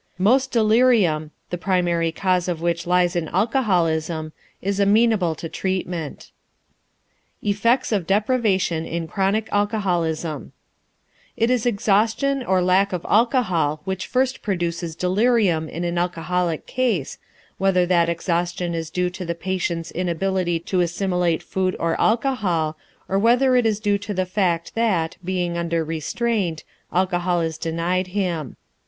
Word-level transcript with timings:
Most 0.17 0.49
delirium, 0.51 1.29
the 1.51 1.59
primary 1.59 2.11
cause 2.11 2.47
of 2.47 2.59
which 2.59 2.87
lies 2.87 3.15
in 3.15 3.27
alcoholism, 3.27 4.33
is 4.59 4.79
amenable 4.79 5.35
to 5.35 5.47
treatment. 5.47 6.31
EFFECTS 7.43 7.91
OF 7.91 8.07
DEPRIVATION 8.07 8.83
IN 8.83 9.07
CHRONIC 9.07 9.47
ALCOHOLISM 9.51 10.53
It 11.37 11.51
is 11.51 11.67
exhaustion 11.67 12.41
or 12.41 12.63
lack 12.63 12.93
of 12.93 13.05
alcohol 13.07 13.81
which 13.85 14.07
first 14.07 14.41
produces 14.41 14.95
delirium 14.95 15.69
in 15.69 15.83
an 15.83 15.99
alcoholic 15.99 16.65
case, 16.65 17.19
whether 17.59 17.85
that 17.85 18.09
exhaustion 18.09 18.73
is 18.73 18.89
due 18.89 19.11
to 19.11 19.23
the 19.23 19.35
patient's 19.35 19.91
inability 19.91 20.57
to 20.61 20.81
assimilate 20.81 21.43
food 21.43 21.75
or 21.79 22.01
alcohol 22.01 22.75
or 23.07 23.19
whether 23.19 23.55
it 23.55 23.67
is 23.67 23.79
due 23.79 23.99
to 23.99 24.15
the 24.15 24.25
fact 24.25 24.73
that, 24.73 25.17
being 25.23 25.59
under 25.59 25.83
restraint, 25.85 26.63
alcohol 26.91 27.39
is 27.41 27.59
denied 27.59 28.07
him. 28.07 28.55